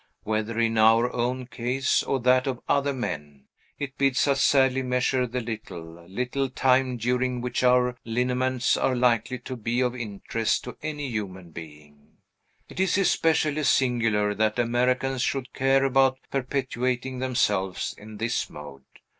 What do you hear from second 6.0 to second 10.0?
little time during which our lineaments are likely to be of